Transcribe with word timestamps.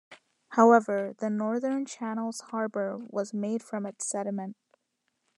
However, 0.53 1.13
the 1.19 1.29
northern 1.29 1.85
channel's 1.85 2.41
harbor 2.49 2.97
was 3.07 3.35
made 3.35 3.61
from 3.61 3.85
its 3.85 4.07
sediment. 4.07 4.57